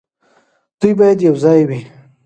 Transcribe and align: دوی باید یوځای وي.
دوی 0.79 0.93
باید 0.99 1.19
یوځای 1.27 1.61
وي. 1.69 1.81